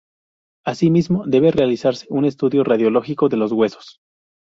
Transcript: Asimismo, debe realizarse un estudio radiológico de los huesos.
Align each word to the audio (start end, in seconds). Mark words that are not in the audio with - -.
Asimismo, 0.65 1.27
debe 1.27 1.51
realizarse 1.51 2.07
un 2.09 2.25
estudio 2.25 2.63
radiológico 2.63 3.29
de 3.29 3.37
los 3.37 3.51
huesos. 3.51 3.99